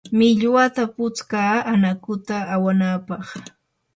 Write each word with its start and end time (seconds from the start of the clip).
millwata 0.17 0.83
putskaa 0.93 1.53
anakuta 1.73 2.35
awanapaq. 2.55 3.25